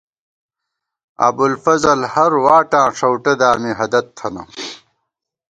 [1.27, 4.43] ابُوالفضل ہر واٹاں ݭؤٹہ دامی ہَدَت تھنہ